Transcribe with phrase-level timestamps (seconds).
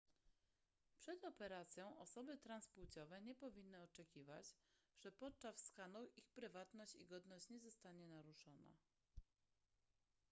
[0.97, 4.55] przed operacją osoby transpłciowe nie powinny oczekiwać
[4.99, 8.75] że podczas skanów ich prywatność i godność nie zostanie naruszona